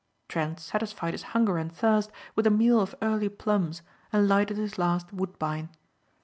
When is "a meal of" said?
2.47-2.95